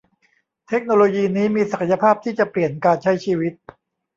[0.67, 3.53] เทคโนโลยีนี้มีศักยภาพที่จะเปลี่ยนการใช้ชีวิต